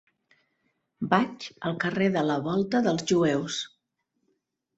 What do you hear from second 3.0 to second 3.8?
Jueus.